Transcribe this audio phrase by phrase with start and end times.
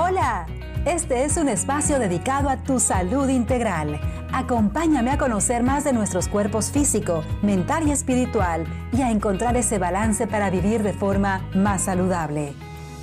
[0.00, 0.46] Hola,
[0.86, 4.00] este es un espacio dedicado a tu salud integral.
[4.32, 9.80] Acompáñame a conocer más de nuestros cuerpos físico, mental y espiritual y a encontrar ese
[9.80, 12.52] balance para vivir de forma más saludable.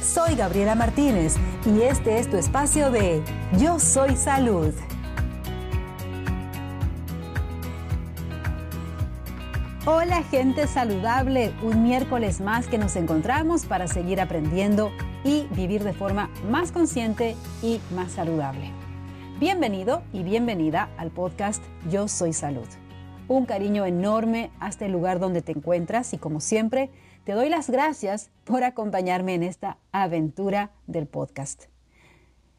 [0.01, 3.21] Soy Gabriela Martínez y este es tu espacio de
[3.59, 4.73] Yo Soy Salud.
[9.85, 14.93] Hola gente saludable, un miércoles más que nos encontramos para seguir aprendiendo
[15.25, 18.71] y vivir de forma más consciente y más saludable.
[19.39, 22.67] Bienvenido y bienvenida al podcast Yo Soy Salud.
[23.27, 26.91] Un cariño enorme hasta el lugar donde te encuentras y como siempre
[27.23, 31.65] te doy las gracias por acompañarme en esta aventura del podcast.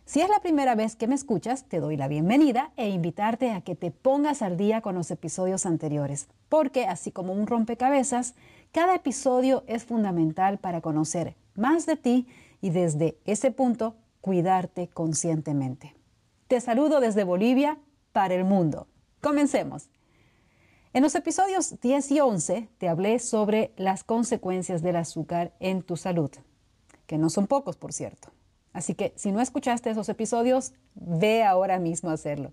[0.04, 3.60] Si es la primera vez que me escuchas, te doy la bienvenida e invitarte a
[3.60, 8.34] que te pongas al día con los episodios anteriores, porque así como un rompecabezas,
[8.72, 12.26] cada episodio es fundamental para conocer más de ti
[12.60, 15.94] y desde ese punto cuidarte conscientemente.
[16.48, 17.78] Te saludo desde Bolivia
[18.12, 18.86] para el mundo.
[19.20, 19.88] Comencemos.
[20.92, 25.96] En los episodios 10 y 11 te hablé sobre las consecuencias del azúcar en tu
[25.96, 26.30] salud,
[27.06, 28.32] que no son pocos, por cierto.
[28.72, 32.52] Así que si no escuchaste esos episodios, ve ahora mismo a hacerlo.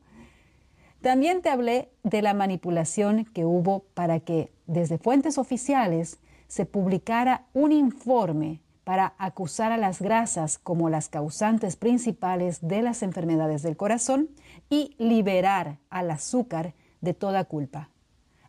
[1.02, 7.46] También te hablé de la manipulación que hubo para que desde fuentes oficiales se publicara
[7.54, 13.78] un informe para acusar a las grasas como las causantes principales de las enfermedades del
[13.78, 14.30] corazón
[14.70, 17.90] y liberar al azúcar de toda culpa.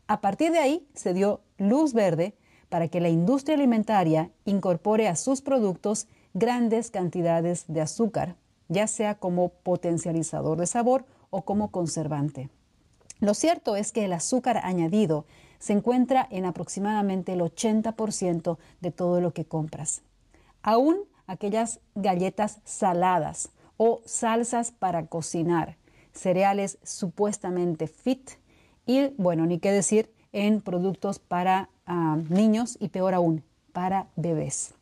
[0.06, 2.36] A partir de ahí se dio luz verde
[2.68, 8.36] para que la industria alimentaria incorpore a sus productos grandes cantidades de azúcar,
[8.68, 12.50] ya sea como potencializador de sabor o como conservante.
[13.20, 15.24] Lo cierto es que el azúcar añadido
[15.58, 20.02] se encuentra en aproximadamente el 80% de todo lo que compras.
[20.66, 25.76] Aún aquellas galletas saladas o salsas para cocinar,
[26.12, 28.30] cereales supuestamente fit
[28.86, 33.44] y, bueno, ni qué decir, en productos para ah, niños y peor aún,
[33.74, 34.72] para bebés.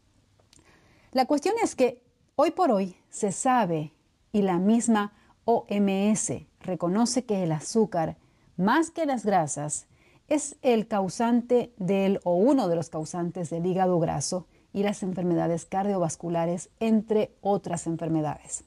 [1.11, 2.01] La cuestión es que
[2.37, 3.93] hoy por hoy se sabe
[4.31, 5.13] y la misma
[5.47, 8.17] OMS reconoce que el azúcar,
[8.57, 9.87] más que las grasas,
[10.29, 15.65] es el causante del o uno de los causantes del hígado graso y las enfermedades
[15.65, 18.65] cardiovasculares, entre otras enfermedades.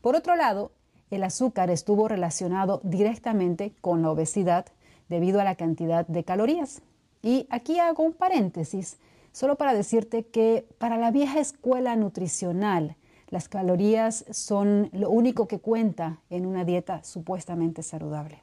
[0.00, 0.72] Por otro lado,
[1.10, 4.66] el azúcar estuvo relacionado directamente con la obesidad
[5.08, 6.82] debido a la cantidad de calorías.
[7.22, 8.98] Y aquí hago un paréntesis,
[9.32, 12.96] solo para decirte que para la vieja escuela nutricional,
[13.28, 18.42] las calorías son lo único que cuenta en una dieta supuestamente saludable.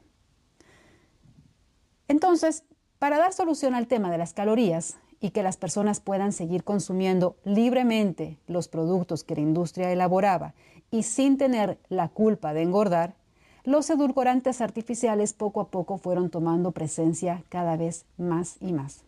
[2.08, 2.64] Entonces,
[2.98, 7.36] para dar solución al tema de las calorías y que las personas puedan seguir consumiendo
[7.44, 10.52] libremente los productos que la industria elaboraba
[10.90, 13.14] y sin tener la culpa de engordar,
[13.62, 19.04] los edulcorantes artificiales poco a poco fueron tomando presencia cada vez más y más.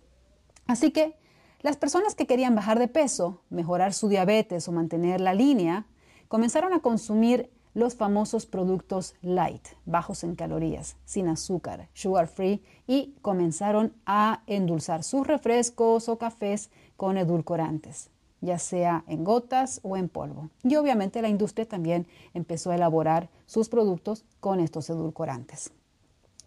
[0.66, 1.16] Así que
[1.62, 5.86] las personas que querían bajar de peso, mejorar su diabetes o mantener la línea,
[6.28, 13.14] comenzaron a consumir los famosos productos light, bajos en calorías, sin azúcar, sugar free, y
[13.20, 18.10] comenzaron a endulzar sus refrescos o cafés con edulcorantes
[18.44, 20.50] ya sea en gotas o en polvo.
[20.62, 25.72] Y obviamente la industria también empezó a elaborar sus productos con estos edulcorantes.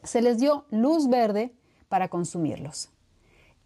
[0.04, 1.54] Se les dio luz verde
[1.90, 2.92] para consumirlos.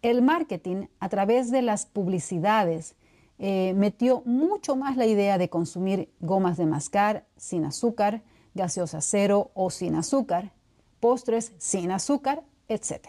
[0.00, 2.96] El marketing a través de las publicidades
[3.38, 8.22] eh, metió mucho más la idea de consumir gomas de mascar sin azúcar,
[8.54, 10.52] gaseosa cero o sin azúcar,
[11.00, 13.08] postres sin azúcar, etc.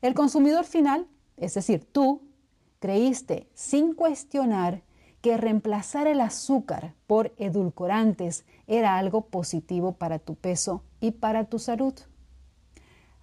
[0.00, 2.22] El consumidor final, es decir, tú,
[2.78, 4.82] creíste sin cuestionar
[5.20, 11.58] que reemplazar el azúcar por edulcorantes era algo positivo para tu peso y para tu
[11.58, 11.94] salud.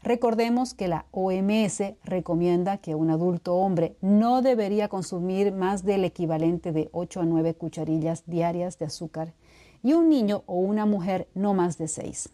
[0.03, 6.73] Recordemos que la OMS recomienda que un adulto hombre no debería consumir más del equivalente
[6.73, 9.33] de 8 a 9 cucharillas diarias de azúcar
[9.81, 12.29] y un niño o una mujer no más de 6.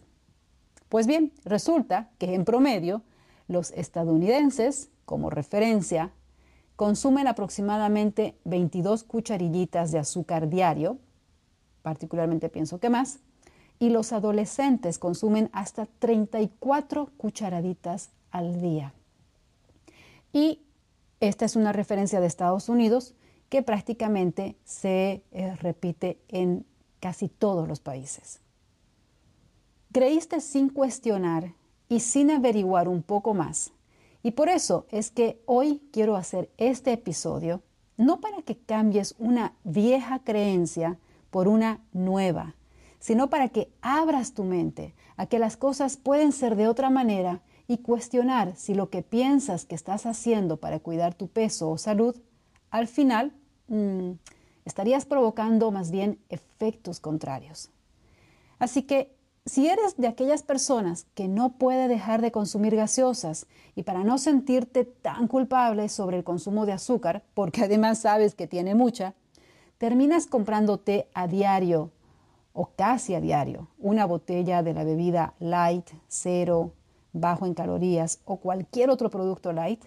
[0.89, 3.03] Pues bien, resulta que en promedio
[3.47, 6.11] los estadounidenses, como referencia,
[6.75, 10.97] consumen aproximadamente 22 cucharillitas de azúcar diario,
[11.83, 13.19] particularmente pienso que más,
[13.79, 18.93] y los adolescentes consumen hasta 34 cucharaditas al día.
[20.33, 20.61] Y
[21.19, 23.15] esta es una referencia de Estados Unidos
[23.49, 26.65] que prácticamente se eh, repite en
[26.99, 28.41] casi todos los países.
[29.91, 31.53] Creíste sin cuestionar
[31.87, 33.71] y sin averiguar un poco más
[34.21, 37.61] y por eso es que hoy quiero hacer este episodio,
[37.97, 40.97] no para que cambies una vieja creencia
[41.29, 42.55] por una nueva,
[42.99, 47.41] sino para que abras tu mente a que las cosas pueden ser de otra manera
[47.67, 52.15] y cuestionar si lo que piensas que estás haciendo para cuidar tu peso o salud,
[52.71, 53.33] al final
[53.67, 54.11] mm,
[54.65, 57.69] estarías provocando más bien efectos contrarios.
[58.59, 63.83] Así que si eres de aquellas personas que no puede dejar de consumir gaseosas y
[63.83, 68.75] para no sentirte tan culpable sobre el consumo de azúcar, porque además sabes que tiene
[68.75, 69.15] mucha,
[69.77, 71.91] terminas comprándote a diario
[72.59, 76.73] o casi a diario una botella de la bebida light, cero,
[77.13, 79.85] bajo en calorías o cualquier otro producto light,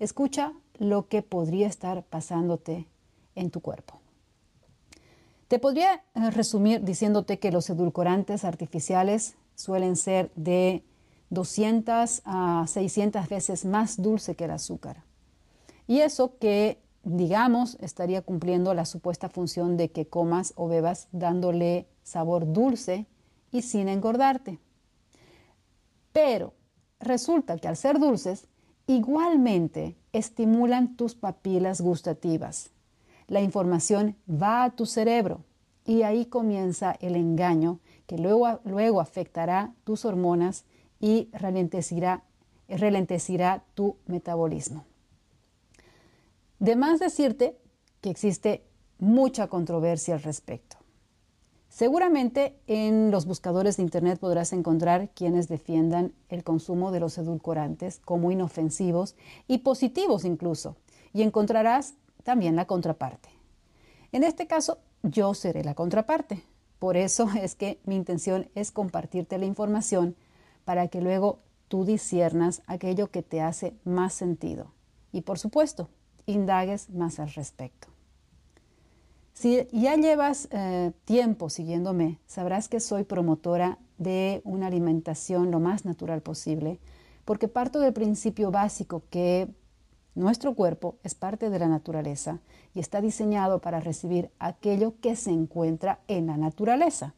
[0.00, 2.88] escucha lo que podría estar pasándote
[3.36, 4.00] en tu cuerpo.
[5.46, 10.82] Te podría eh, resumir diciéndote que los edulcorantes artificiales suelen ser de
[11.30, 15.04] 200 a 600 veces más dulce que el azúcar.
[15.86, 21.86] Y eso que digamos, estaría cumpliendo la supuesta función de que comas o bebas dándole
[22.02, 23.06] sabor dulce
[23.50, 24.58] y sin engordarte.
[26.12, 26.52] Pero
[27.00, 28.46] resulta que al ser dulces,
[28.86, 32.70] igualmente estimulan tus papilas gustativas.
[33.26, 35.44] La información va a tu cerebro
[35.84, 40.64] y ahí comienza el engaño que luego, luego afectará tus hormonas
[41.00, 42.22] y ralentecirá,
[43.74, 44.84] tu metabolismo.
[46.58, 47.56] De más decirte
[48.00, 48.64] que existe
[48.98, 50.76] mucha controversia al respecto.
[51.68, 58.00] Seguramente en los buscadores de Internet podrás encontrar quienes defiendan el consumo de los edulcorantes
[58.04, 59.14] como inofensivos
[59.46, 60.76] y positivos incluso,
[61.12, 61.94] y encontrarás
[62.24, 63.28] también la contraparte.
[64.10, 66.42] En este caso, yo seré la contraparte.
[66.78, 70.16] Por eso es que mi intención es compartirte la información
[70.64, 71.38] para que luego
[71.68, 74.72] tú disiernas aquello que te hace más sentido.
[75.12, 75.88] Y por supuesto,
[76.28, 77.88] indagues más al respecto.
[79.32, 85.84] Si ya llevas eh, tiempo siguiéndome, sabrás que soy promotora de una alimentación lo más
[85.84, 86.80] natural posible,
[87.24, 89.48] porque parto del principio básico que
[90.14, 92.40] nuestro cuerpo es parte de la naturaleza
[92.74, 97.14] y está diseñado para recibir aquello que se encuentra en la naturaleza.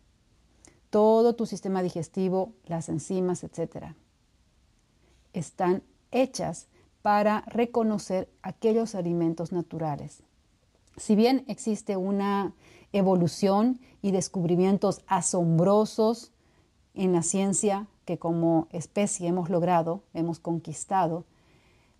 [0.90, 3.94] Todo tu sistema digestivo, las enzimas, etc.,
[5.32, 6.66] están hechas
[7.02, 10.22] para reconocer aquellos alimentos naturales.
[10.96, 12.52] Si bien existe una
[12.92, 16.32] evolución y descubrimientos asombrosos
[16.94, 21.24] en la ciencia que como especie hemos logrado, hemos conquistado,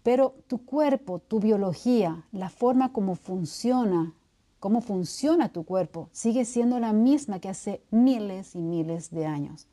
[0.02, 4.14] pero tu cuerpo, tu biología, la forma como funciona,
[4.58, 9.66] cómo funciona tu cuerpo, sigue siendo la misma que hace miles y miles de años.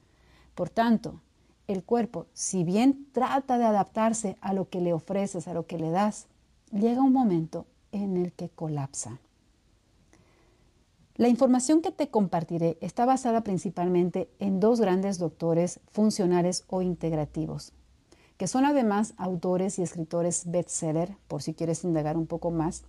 [0.54, 1.22] Por tanto,
[1.68, 5.78] el cuerpo, si bien trata de adaptarse a lo que le ofreces, a lo que
[5.78, 6.28] le das,
[6.72, 9.20] llega un momento en el que colapsa.
[11.16, 17.74] La información que te compartiré está basada principalmente en dos grandes doctores funcionales o integrativos,
[18.38, 22.84] que son además autores y escritores bestseller, por si quieres indagar un poco más.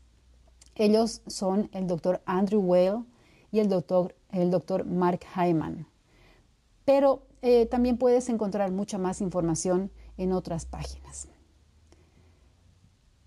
[0.74, 3.04] Ellos son el doctor Andrew Whale
[3.50, 5.86] y el doctor, el doctor Mark Hyman.
[6.84, 11.29] Pero eh, también puedes encontrar mucha más información en otras páginas.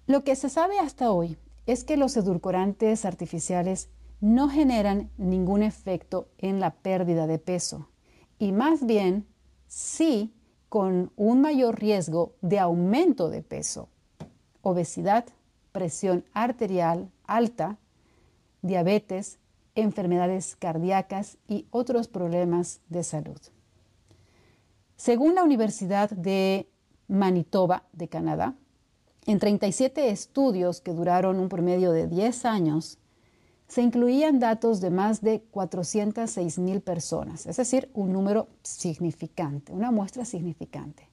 [0.07, 6.27] Lo que se sabe hasta hoy es que los edulcorantes artificiales no generan ningún efecto
[6.37, 7.89] en la pérdida de peso
[8.37, 9.27] y más bien
[9.67, 10.33] sí
[10.69, 13.89] con un mayor riesgo de aumento de peso,
[14.61, 15.25] obesidad,
[15.71, 17.77] presión arterial alta,
[18.61, 19.39] diabetes,
[19.75, 23.39] enfermedades cardíacas y otros problemas de salud.
[25.03, 26.69] Según la Universidad de
[27.07, 28.53] Manitoba de Canadá,
[29.25, 32.99] en 37 estudios que duraron un promedio de 10 años,
[33.67, 39.89] se incluían datos de más de 406 mil personas, es decir, un número significante, una
[39.89, 41.09] muestra significante.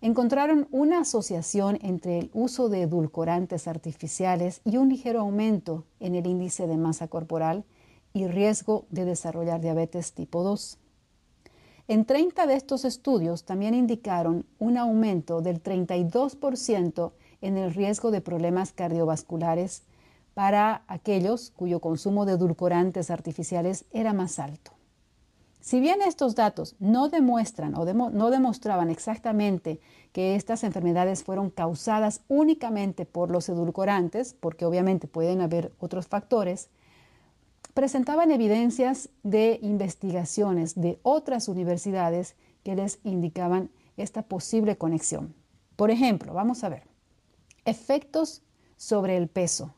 [0.00, 6.28] Encontraron una asociación entre el uso de edulcorantes artificiales y un ligero aumento en el
[6.28, 7.64] índice de masa corporal
[8.12, 10.78] y riesgo de desarrollar diabetes tipo 2.
[11.88, 18.20] En 30 de estos estudios también indicaron un aumento del 32% en el riesgo de
[18.20, 19.84] problemas cardiovasculares
[20.34, 24.72] para aquellos cuyo consumo de edulcorantes artificiales era más alto.
[25.60, 29.80] Si bien estos datos no demuestran o no demostraban exactamente
[30.12, 36.68] que estas enfermedades fueron causadas únicamente por los edulcorantes, porque obviamente pueden haber otros factores,
[37.74, 45.34] presentaban evidencias de investigaciones de otras universidades que les indicaban esta posible conexión.
[45.76, 46.84] Por ejemplo, vamos a ver,
[47.64, 48.42] efectos
[48.76, 49.74] sobre el peso.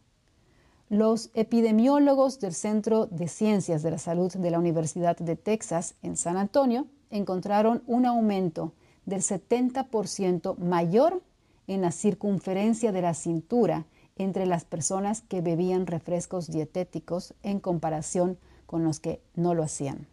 [0.88, 6.16] Los epidemiólogos del Centro de Ciencias de la Salud de la Universidad de Texas en
[6.16, 8.72] San Antonio encontraron un aumento
[9.06, 11.22] del 70% mayor
[11.66, 13.86] en la circunferencia de la cintura
[14.18, 20.06] entre las personas que bebían refrescos dietéticos en comparación con los que no lo hacían.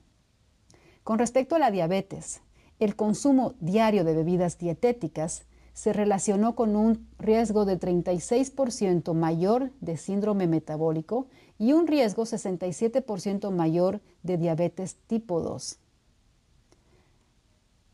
[1.03, 2.41] Con respecto a la diabetes,
[2.79, 5.43] el consumo diario de bebidas dietéticas
[5.73, 11.27] se relacionó con un riesgo de 36% mayor de síndrome metabólico
[11.59, 15.77] y un riesgo 67% mayor de diabetes tipo 2.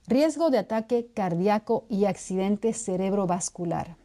[0.08, 3.98] Riesgo de ataque cardíaco y accidente cerebrovascular.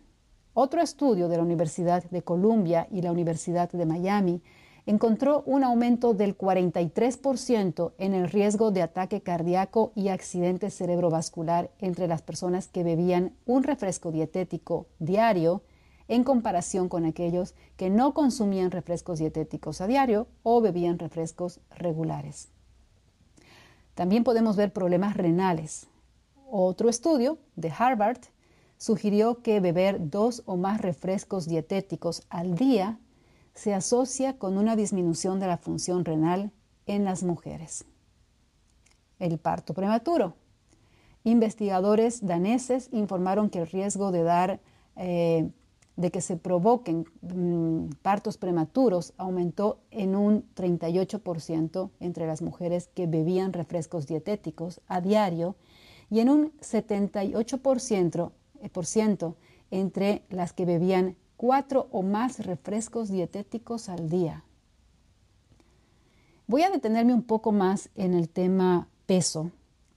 [0.59, 4.41] Otro estudio de la Universidad de Columbia y la Universidad de Miami
[4.87, 12.09] encontró un aumento del 43% en el riesgo de ataque cardíaco y accidente cerebrovascular entre
[12.09, 15.61] las personas que bebían un refresco dietético diario
[16.09, 22.49] en comparación con aquellos que no consumían refrescos dietéticos a diario o bebían refrescos regulares.
[23.95, 25.87] También podemos ver problemas renales.
[26.51, 28.21] Otro estudio de Harvard
[28.79, 32.99] sugirió que beber dos o más refrescos dietéticos al día
[33.55, 36.53] se asocia con una disminución de la función renal
[36.87, 37.85] en las mujeres.
[39.19, 40.35] El parto prematuro.
[41.25, 44.61] Investigadores daneses informaron que el riesgo de dar
[44.97, 45.51] eh,
[45.97, 53.07] de que se provoquen mm, partos prematuros aumentó en un 38% entre las mujeres que
[53.07, 55.57] bebían refrescos dietéticos a diario
[56.11, 58.46] y en un 78% eh,
[59.71, 64.45] entre las que bebían cuatro o más refrescos dietéticos al día.
[66.47, 69.51] Voy a detenerme un poco más en el tema peso,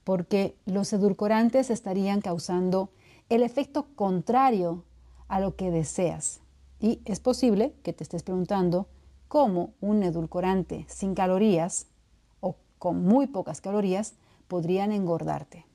[0.04, 2.90] porque los edulcorantes estarían causando
[3.28, 4.84] el efecto contrario
[5.28, 6.40] a lo que deseas.
[6.80, 8.88] Y es posible que te estés preguntando
[9.28, 11.86] cómo un edulcorante sin calorías
[12.40, 14.14] o con muy pocas calorías
[14.48, 15.66] podrían engordarte.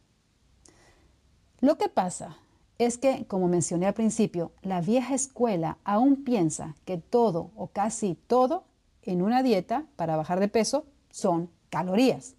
[1.61, 2.37] Lo que pasa
[2.77, 8.15] es que, como mencioné al principio, la vieja escuela aún piensa que todo o casi
[8.27, 8.63] todo
[9.01, 12.35] en una dieta para bajar de peso son calorías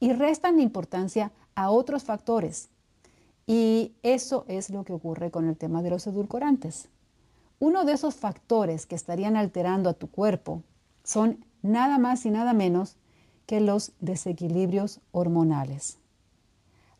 [0.00, 2.70] y restan importancia a otros factores.
[3.46, 6.88] Y eso es lo que ocurre con el tema de los edulcorantes.
[7.60, 10.62] Uno de esos factores que estarían alterando a tu cuerpo
[11.02, 12.96] son nada más y nada menos
[13.46, 15.97] que los desequilibrios hormonales.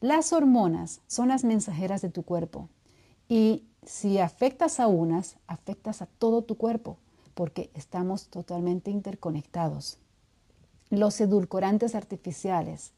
[0.01, 2.69] Las hormonas son las mensajeras de tu cuerpo
[3.29, 6.99] y si afectas a unas, afectas a todo tu cuerpo
[7.35, 9.99] porque estamos totalmente interconectados.
[10.91, 12.93] Los edulcorantes artificiales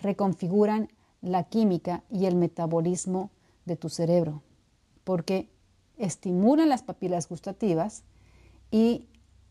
[0.00, 0.88] reconfiguran
[1.22, 3.30] la química y el metabolismo
[3.64, 4.42] de tu cerebro
[5.04, 5.48] porque
[5.96, 8.02] estimulan las papilas gustativas
[8.70, 9.06] y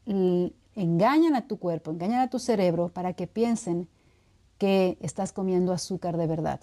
[0.06, 3.88] engañan a tu cuerpo, engañan a tu cerebro para que piensen
[4.60, 6.60] que estás comiendo azúcar de verdad.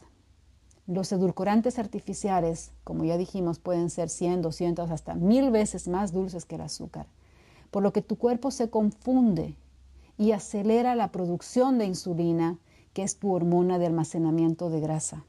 [0.87, 6.45] Los edulcorantes artificiales, como ya dijimos, pueden ser 100, 200, hasta mil veces más dulces
[6.45, 7.07] que el azúcar,
[7.71, 9.55] por lo que tu cuerpo se confunde
[10.19, 12.59] y acelera la producción de insulina,
[12.93, 15.25] que es tu hormona de almacenamiento de grasa.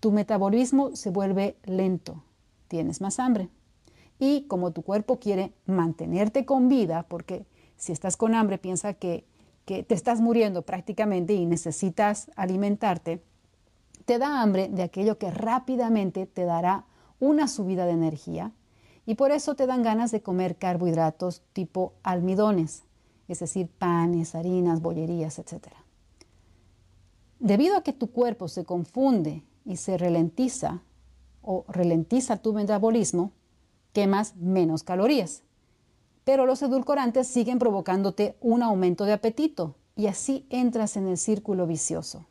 [0.00, 2.22] Tu metabolismo se vuelve lento,
[2.68, 3.48] tienes más hambre.
[4.18, 7.46] Y como tu cuerpo quiere mantenerte con vida, porque
[7.76, 9.24] si estás con hambre piensa que,
[9.66, 13.22] que te estás muriendo prácticamente y necesitas alimentarte,
[14.06, 16.86] te da hambre de aquello que rápidamente te dará
[17.18, 18.52] una subida de energía
[19.04, 22.84] y por eso te dan ganas de comer carbohidratos tipo almidones,
[23.28, 25.68] es decir, panes, harinas, bollerías, etc.
[27.40, 30.82] Debido a que tu cuerpo se confunde y se ralentiza
[31.42, 33.32] o ralentiza tu metabolismo,
[33.92, 35.42] quemas menos calorías.
[36.24, 41.66] Pero los edulcorantes siguen provocándote un aumento de apetito y así entras en el círculo
[41.66, 42.26] vicioso.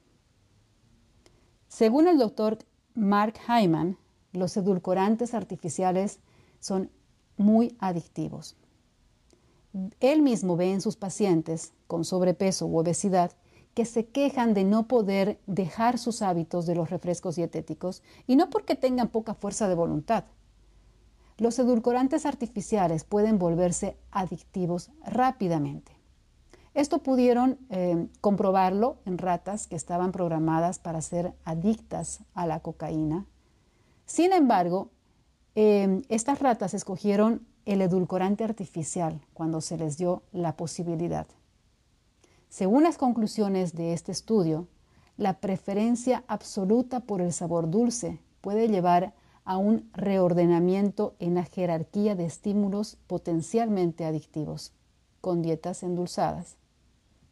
[1.75, 2.59] Según el doctor
[2.93, 3.97] Mark Hyman,
[4.31, 6.21] los edulcorantes artificiales
[6.61, 6.89] son
[7.35, 8.55] muy adictivos.
[9.99, 13.33] Él mismo ve en sus pacientes con sobrepeso u obesidad
[13.73, 18.49] que se quejan de no poder dejar sus hábitos de los refrescos dietéticos y no
[18.49, 20.23] porque tengan poca fuerza de voluntad.
[21.37, 25.94] Los edulcorantes artificiales pueden volverse adictivos rápidamente.
[26.75, 33.25] Esto pudieron eh, comprobarlo en ratas que estaban programadas para ser adictas a la cocaína.
[34.05, 34.89] Sin embargo,
[35.55, 41.27] em, estas ratas escogieron el edulcorante artificial cuando se les dio la posibilidad.
[42.49, 44.67] Según las conclusiones de este estudio,
[45.15, 49.13] la preferencia absoluta por el sabor dulce puede llevar
[49.45, 54.73] a un reordenamiento en la jerarquía de estímulos potencialmente adictivos,
[55.21, 56.57] con dietas endulzadas,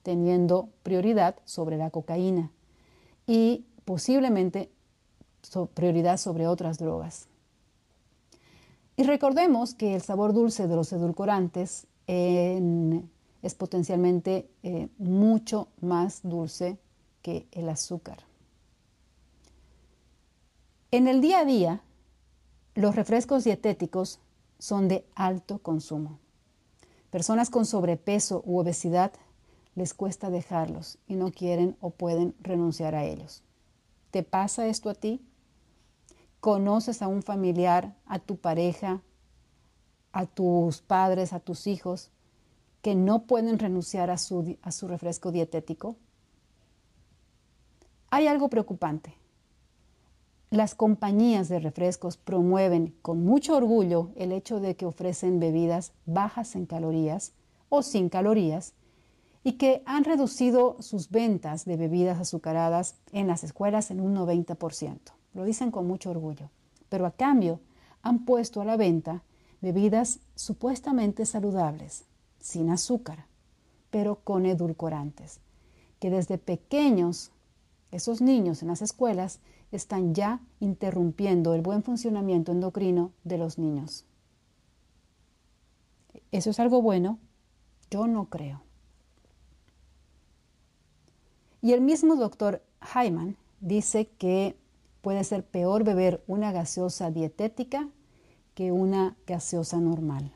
[0.03, 2.51] teniendo prioridad sobre la cocaína
[3.25, 4.69] y posiblemente
[5.73, 7.27] prioridad sobre otras drogas.
[8.95, 16.77] Y recordemos que el sabor dulce de los edulcorantes es potencialmente eh, mucho más dulce
[17.21, 18.19] que el azúcar.
[20.91, 21.81] En el día a día,
[22.75, 24.19] los refrescos dietéticos
[24.59, 26.19] son de alto consumo.
[27.09, 29.11] Personas con sobrepeso u obesidad
[29.75, 33.43] les cuesta dejarlos y no quieren o pueden renunciar a ellos.
[34.11, 35.25] ¿Te pasa esto a ti?
[36.39, 39.01] ¿Conoces a un familiar, a tu pareja,
[40.11, 42.11] a tus padres, a tus hijos,
[42.81, 45.95] que no pueden renunciar a su, refresco dietético?
[48.11, 49.15] Hay algo preocupante.
[50.51, 56.55] Las compañías de refrescos promueven con mucho orgullo el hecho de que ofrecen bebidas bajas
[56.55, 57.33] en calorías
[57.69, 58.75] o sin calorías
[59.43, 64.99] y que han reducido sus ventas de bebidas azucaradas en las escuelas en un 90%.
[65.33, 66.49] Lo dicen con mucho orgullo.
[66.89, 67.59] Pero a cambio
[68.01, 69.23] han puesto a la venta
[69.61, 72.05] bebidas supuestamente saludables,
[72.39, 73.25] sin azúcar,
[73.89, 75.39] pero con edulcorantes,
[75.99, 77.31] que desde pequeños
[77.91, 79.39] esos niños en las escuelas
[79.71, 84.05] están ya interrumpiendo el buen funcionamiento endocrino de los niños.
[86.31, 87.19] ¿Eso es algo bueno?
[87.89, 88.61] Yo no creo.
[91.63, 92.61] Y el mismo doctor
[92.93, 94.57] Hyman dice que
[95.01, 97.87] puede ser peor beber una gaseosa dietética
[98.53, 100.33] que una gaseosa normal.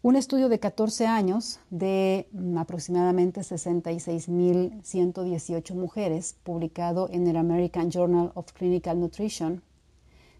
[0.00, 8.54] Un estudio de 14 años de aproximadamente 66.118 mujeres, publicado en el American Journal of
[8.54, 9.62] Clinical Nutrition,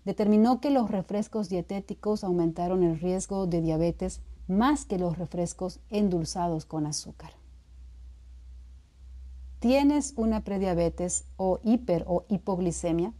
[0.06, 6.64] determinó que los refrescos dietéticos aumentaron el riesgo de diabetes más que los refrescos endulzados
[6.64, 7.41] con azúcar.
[9.62, 13.12] ¿Tienes una prediabetes o hiper o hipoglicemia?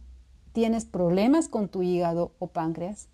[0.51, 3.07] ¿Tienes problemas con tu hígado o páncreas?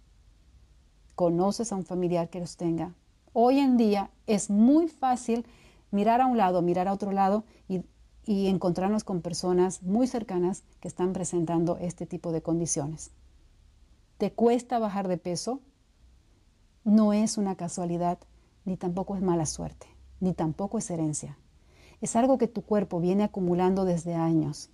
[1.13, 2.95] ¿Conoces a un familiar que los tenga?
[3.31, 5.45] Hoy en día es muy fácil
[5.91, 7.83] mirar a un lado, mirar a otro lado y,
[8.25, 13.11] encontrarnos con personas muy cercanas que están presentando este tipo de condiciones.
[14.17, 15.61] ¿Te cuesta bajar de peso?
[16.83, 18.17] No es una casualidad,
[18.65, 19.85] ni tampoco es mala suerte,
[20.19, 21.37] ni tampoco es herencia.
[22.01, 24.69] Es algo que tu cuerpo viene acumulando desde años.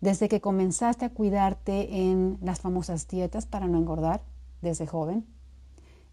[0.00, 4.22] Desde que comenzaste a cuidarte en las famosas dietas para no engordar,
[4.60, 5.26] desde joven,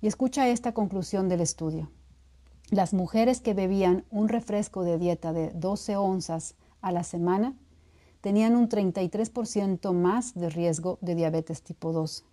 [0.01, 1.89] y escucha esta conclusión del estudio.
[2.69, 7.55] Las mujeres que bebían un refresco de dieta de 12 onzas a la semana
[8.21, 12.25] tenían un 33% más de riesgo de diabetes tipo 2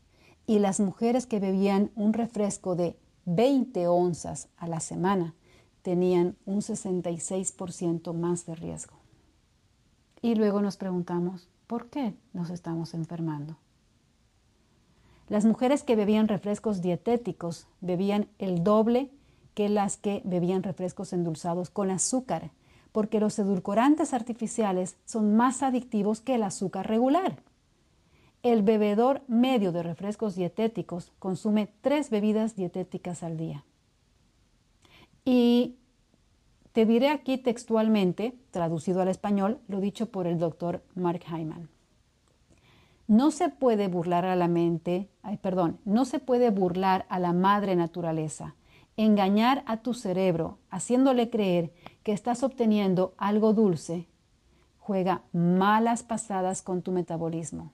[0.46, 2.96] y las mujeres que bebían un refresco de
[3.26, 5.34] 20 onzas a la semana
[5.82, 8.94] tenían un 66% más de riesgo.
[10.20, 13.56] Y luego nos preguntamos, ¿por qué nos estamos enfermando?
[15.28, 19.10] Las mujeres que bebían refrescos dietéticos bebían el doble
[19.54, 22.50] que las que bebían refrescos endulzados con azúcar,
[22.92, 27.42] porque los edulcorantes artificiales son más adictivos que el azúcar regular.
[28.42, 33.64] El bebedor medio de refrescos dietéticos consume tres bebidas dietéticas al día.
[35.24, 35.76] Y
[36.72, 41.68] te diré aquí textualmente, traducido al español, lo dicho por el doctor Mark Hyman.
[43.06, 47.32] No se puede burlar a la mente, ay, perdón, no se puede burlar a la
[47.32, 48.54] madre naturaleza,
[48.96, 54.06] engañar a tu cerebro haciéndole creer que estás obteniendo algo dulce,
[54.78, 57.72] juega malas pasadas con tu metabolismo.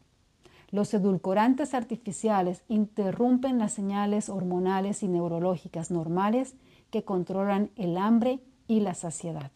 [0.70, 6.54] Los edulcorantes artificiales interrumpen las señales hormonales y neurológicas normales
[6.90, 9.51] que controlan el hambre y la saciedad.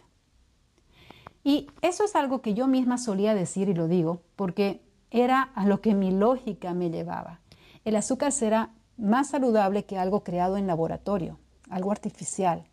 [1.45, 5.67] Y eso es algo que yo misma solía decir y lo digo, porque era a
[5.67, 7.41] lo que mi lógica me llevaba.
[7.85, 12.65] El azúcar será más saludable que algo creado en laboratorio, algo artificial.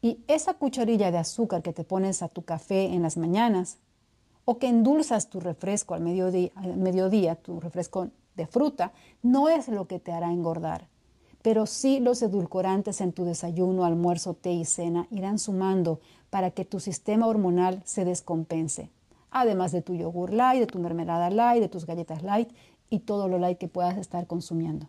[0.00, 3.78] Y esa cucharilla de azúcar que te pones a tu café en las mañanas
[4.44, 9.86] o que endulzas tu refresco al mediodía, al tu refresco de fruta, no es lo
[9.86, 10.88] que te hará engordar.
[11.42, 16.00] Pero sí los edulcorantes en tu desayuno, almuerzo, té y cena irán sumando
[16.30, 18.90] para que tu sistema hormonal se descompense
[19.32, 22.50] además de tu yogur light, de tu mermelada light, de tus galletas light
[22.90, 24.88] y todo lo light que puedas estar consumiendo.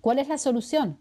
[0.00, 0.98] ¿Cuál es la solución?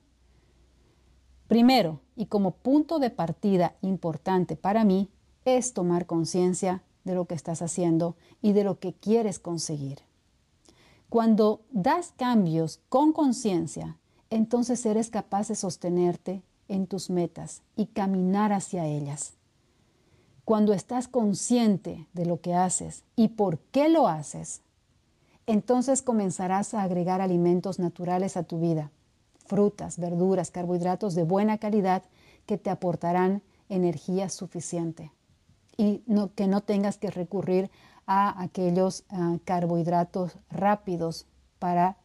[1.48, 5.10] Primero, y como punto de partida importante para mí,
[5.44, 10.00] es tomar conciencia de lo que estás haciendo y de lo que quieres conseguir.
[11.10, 13.98] Cuando das cambios con conciencia,
[14.36, 19.34] entonces eres capaz de sostenerte en tus metas y caminar hacia ellas.
[20.44, 24.62] Cuando estás consciente de lo que haces y por qué lo haces,
[25.48, 28.92] entonces comenzarás a agregar alimentos naturales a tu vida,
[29.46, 32.04] frutas, verduras, carbohidratos de buena calidad
[32.46, 35.12] que te aportarán energía suficiente
[35.78, 36.04] y
[36.36, 37.72] que no tengas que recurrir
[38.06, 41.26] a aquellos ah, carbohidratos rápidos
[41.58, 41.98] para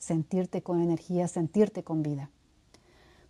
[0.00, 2.30] sentirte con energía, sentirte con vida.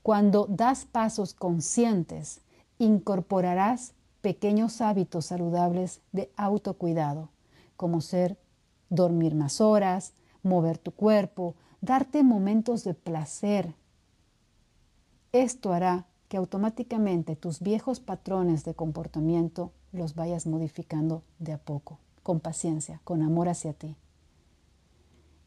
[0.02, 2.40] Cuando das pasos conscientes,
[2.78, 7.28] incorporarás pequeños hábitos saludables de autocuidado,
[7.76, 8.38] como ser
[8.88, 13.74] dormir más horas, mover tu cuerpo, darte momentos de placer.
[15.32, 21.98] Esto hará que automáticamente tus viejos patrones de comportamiento los vayas modificando de a poco,
[22.22, 23.96] con paciencia, con amor hacia ti.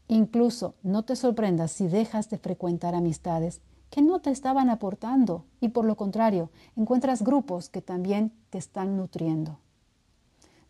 [0.08, 5.70] Incluso no te sorprendas si dejas de frecuentar amistades que no te estaban aportando y
[5.70, 9.60] por lo contrario encuentras grupos que también te están nutriendo.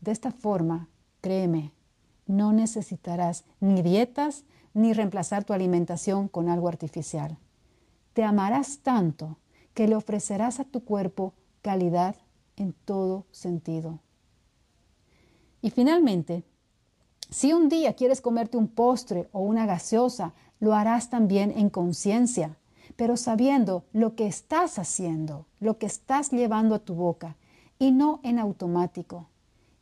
[0.01, 0.89] De esta forma,
[1.21, 1.71] créeme,
[2.27, 4.43] no necesitarás ni dietas
[4.73, 7.37] ni reemplazar tu alimentación con algo artificial.
[8.13, 9.37] Te amarás tanto
[9.73, 12.15] que le ofrecerás a tu cuerpo calidad
[12.57, 13.99] en todo sentido.
[15.61, 16.43] Y finalmente,
[17.33, 22.57] si un día quieres comerte un postre o una gaseosa, lo harás también en conciencia
[22.95, 27.35] pero sabiendo lo que estás haciendo, lo que estás llevando a tu boca
[27.79, 29.27] y no en automático.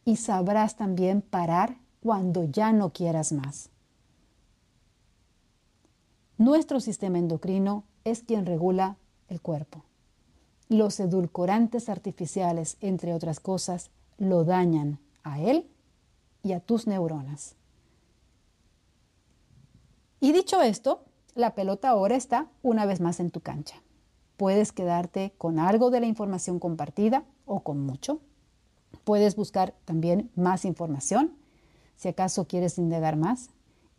[0.05, 3.69] Y sabrás también parar cuando ya no quieras más.
[6.37, 9.83] Nuestro sistema endocrino es quien regula el cuerpo.
[10.69, 15.69] Los edulcorantes artificiales, entre otras cosas, lo dañan a él
[16.43, 17.55] y a tus neuronas.
[20.19, 23.81] Y dicho esto, la pelota ahora está una vez más en tu cancha.
[24.37, 28.19] Puedes quedarte con algo de la información compartida o con mucho.
[29.03, 31.35] Puedes buscar también más información,
[31.95, 33.49] si acaso quieres indagar más.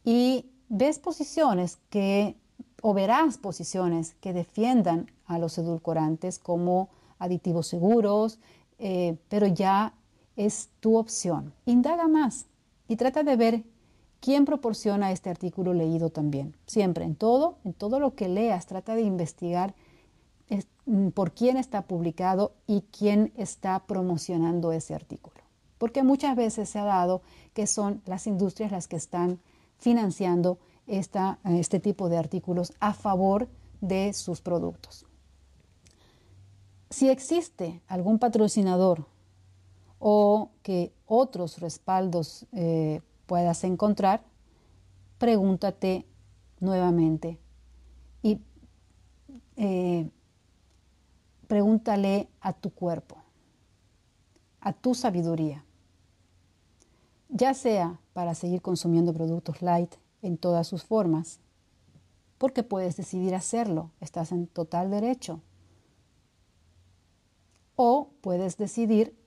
[0.05, 2.37] Y ves posiciones que,
[2.83, 8.39] o verás posiciones que defiendan a los edulcorantes como aditivos seguros,
[8.79, 9.95] eh, pero ya
[10.37, 11.53] es tu opción.
[11.67, 12.47] Indaga más
[12.89, 13.65] y trata de ver
[14.23, 16.55] ¿Quién proporciona este artículo leído también?
[16.67, 19.75] Siempre, en todo, en todo lo que leas, trata de investigar
[20.87, 25.43] mm, por quién está publicado y quién está promocionando ese artículo.
[25.77, 29.41] Porque muchas veces se ha dado que son las industrias las que están
[29.79, 33.49] financiando esta, este tipo de artículos a favor
[33.81, 35.05] de sus productos.
[36.91, 39.05] Si existe algún patrocinador
[40.05, 44.25] o que otros respaldos eh, puedas encontrar,
[45.19, 46.05] pregúntate
[46.59, 47.39] nuevamente
[48.21, 48.41] y
[49.55, 50.11] eh,
[51.47, 53.23] pregúntale a tu cuerpo,
[54.61, 55.65] a tu sabiduría,
[57.29, 61.39] ya sea para seguir consumiendo productos light en todas sus formas,
[62.39, 65.43] porque puedes decidir hacerlo, estás en total derecho.
[67.77, 69.22] O puedes decidir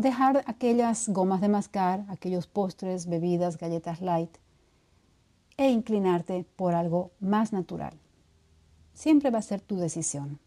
[0.00, 4.36] dejar aquellas gomas de mascar, aquellos postres, bebidas, galletas light
[5.56, 7.92] e inclinarte por algo más natural.
[8.94, 10.38] Siempre va a ser tu decisión,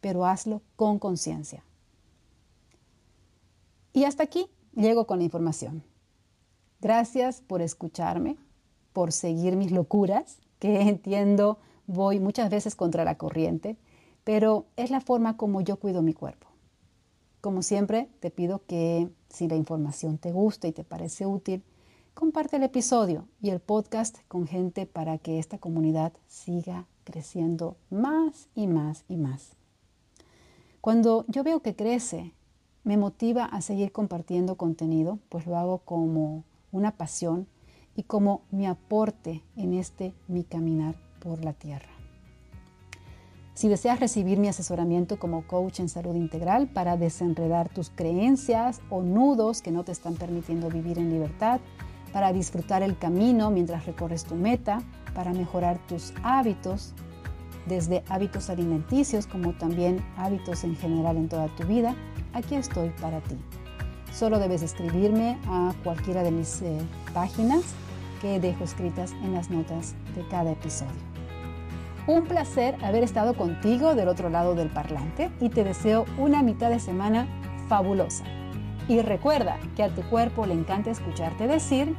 [0.00, 1.64] pero hazlo con conciencia.
[3.92, 5.82] Y hasta aquí llego con la información.
[6.80, 8.36] Gracias por escucharme,
[8.92, 13.76] por seguir mis locuras, que entiendo voy muchas veces contra la corriente,
[14.24, 16.47] pero es la forma como yo cuido mi cuerpo.
[17.40, 21.62] Como siempre, te pido que si la información te gusta y te parece útil,
[22.14, 28.48] comparte el episodio y el podcast con gente para que esta comunidad siga creciendo más
[28.56, 29.52] y más y más.
[30.80, 32.34] Cuando yo veo que crece,
[32.82, 37.46] me motiva a seguir compartiendo contenido, pues lo hago como una pasión
[37.94, 41.97] y como mi aporte en este mi caminar por la tierra.
[43.58, 49.02] Si deseas recibir mi asesoramiento como coach en salud integral para desenredar tus creencias o
[49.02, 51.58] nudos que no te están permitiendo vivir en libertad,
[52.12, 54.80] para disfrutar el camino mientras recorres tu meta,
[55.12, 56.94] para mejorar tus hábitos,
[57.66, 61.96] desde hábitos alimenticios como también hábitos en general en toda tu vida,
[62.34, 63.34] aquí estoy para ti.
[64.14, 66.78] Solo debes escribirme a cualquiera de mis eh,
[67.12, 67.64] páginas
[68.22, 71.07] que dejo escritas en las notas de cada episodio.
[72.08, 76.70] Un placer haber estado contigo del otro lado del parlante y te deseo una mitad
[76.70, 77.28] de semana
[77.68, 78.24] fabulosa.
[78.88, 81.94] Y recuerda que a tu cuerpo le encanta escucharte decir,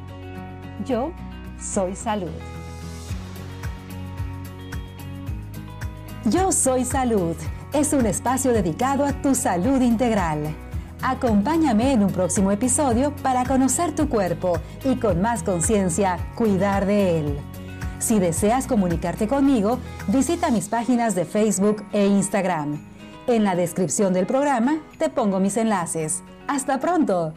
[0.84, 1.12] yo
[1.60, 2.32] soy salud.
[6.24, 7.36] Yo soy salud.
[7.72, 10.56] Es un espacio dedicado a tu salud integral.
[11.02, 17.20] Acompáñame en un próximo episodio para conocer tu cuerpo y con más conciencia cuidar de
[17.20, 17.49] él.
[18.00, 22.80] Si deseas comunicarte conmigo, visita mis páginas de Facebook e Instagram.
[23.26, 26.22] En la descripción del programa te pongo mis enlaces.
[26.48, 27.34] ¡Hasta pronto!